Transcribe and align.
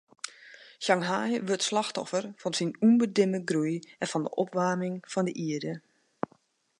Shanghai 0.85 1.31
wurdt 1.47 1.67
slachtoffer 1.69 2.25
fan 2.41 2.55
syn 2.57 2.71
ûnbedimme 2.87 3.39
groei 3.49 3.77
en 4.01 4.09
fan 4.11 4.25
de 4.25 4.31
opwaarming 4.43 4.95
fan 5.13 5.27
de 5.27 5.33
ierde. 5.47 5.73